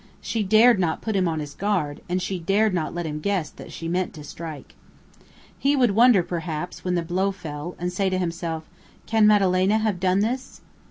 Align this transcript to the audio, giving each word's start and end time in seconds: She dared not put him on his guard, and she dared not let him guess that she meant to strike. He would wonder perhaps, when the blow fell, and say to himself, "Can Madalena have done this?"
She 0.19 0.41
dared 0.41 0.79
not 0.79 1.03
put 1.03 1.15
him 1.15 1.27
on 1.27 1.39
his 1.39 1.53
guard, 1.53 2.01
and 2.09 2.19
she 2.19 2.39
dared 2.39 2.73
not 2.73 2.91
let 2.95 3.05
him 3.05 3.19
guess 3.19 3.51
that 3.51 3.71
she 3.71 3.87
meant 3.87 4.15
to 4.15 4.23
strike. 4.23 4.73
He 5.59 5.75
would 5.75 5.91
wonder 5.91 6.23
perhaps, 6.23 6.83
when 6.83 6.95
the 6.95 7.03
blow 7.03 7.31
fell, 7.31 7.75
and 7.77 7.93
say 7.93 8.09
to 8.09 8.17
himself, 8.17 8.63
"Can 9.05 9.27
Madalena 9.27 9.77
have 9.77 9.99
done 9.99 10.21
this?" 10.21 10.61